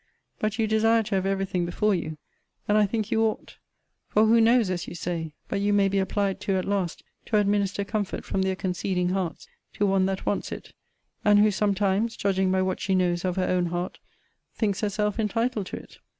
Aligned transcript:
But 0.39 0.57
you 0.57 0.65
desire 0.65 1.03
to 1.03 1.13
have 1.13 1.27
every 1.27 1.45
thing 1.45 1.63
before 1.63 1.93
you: 1.93 2.17
and 2.67 2.75
I 2.75 2.87
think 2.87 3.11
you 3.11 3.21
ought; 3.21 3.57
for 4.07 4.25
who 4.25 4.41
knows, 4.41 4.71
as 4.71 4.87
you 4.87 4.95
say, 4.95 5.35
but 5.47 5.61
you 5.61 5.73
may 5.73 5.87
be 5.89 5.99
applied 5.99 6.39
to 6.41 6.53
at 6.55 6.65
last 6.65 7.03
to 7.27 7.37
administer 7.37 7.83
comfort 7.83 8.25
from 8.25 8.41
their 8.41 8.55
conceding 8.55 9.09
hearts, 9.09 9.47
to 9.73 9.85
one 9.85 10.07
that 10.07 10.25
wants 10.25 10.51
it; 10.51 10.73
and 11.23 11.37
who 11.37 11.51
sometimes, 11.51 12.17
judging 12.17 12.51
by 12.51 12.63
what 12.63 12.79
she 12.79 12.95
knows 12.95 13.23
of 13.23 13.35
her 13.35 13.45
own 13.47 13.67
heart, 13.67 13.99
thinks 14.55 14.81
herself 14.81 15.19
entitled 15.19 15.67
to 15.67 15.75
it? 15.77 15.99